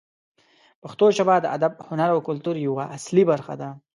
[0.83, 3.69] پښتو ژبه د ادب، هنر او کلتور یوه اصلي برخه ده.